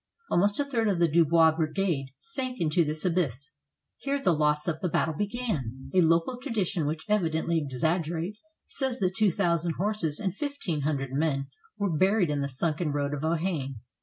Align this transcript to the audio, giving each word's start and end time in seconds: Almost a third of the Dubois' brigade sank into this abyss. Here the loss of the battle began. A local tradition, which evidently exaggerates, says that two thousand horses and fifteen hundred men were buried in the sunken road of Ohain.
Almost 0.31 0.59
a 0.59 0.65
third 0.65 0.87
of 0.87 0.97
the 0.97 1.07
Dubois' 1.07 1.51
brigade 1.51 2.07
sank 2.17 2.59
into 2.59 2.83
this 2.83 3.05
abyss. 3.05 3.51
Here 3.97 4.19
the 4.19 4.33
loss 4.33 4.67
of 4.67 4.79
the 4.81 4.89
battle 4.89 5.13
began. 5.13 5.91
A 5.93 6.01
local 6.01 6.39
tradition, 6.41 6.87
which 6.87 7.05
evidently 7.07 7.59
exaggerates, 7.59 8.41
says 8.67 8.97
that 8.97 9.13
two 9.15 9.29
thousand 9.29 9.73
horses 9.75 10.19
and 10.19 10.35
fifteen 10.35 10.81
hundred 10.81 11.11
men 11.13 11.49
were 11.77 11.95
buried 11.95 12.31
in 12.31 12.41
the 12.41 12.49
sunken 12.49 12.91
road 12.91 13.13
of 13.13 13.23
Ohain. 13.23 13.75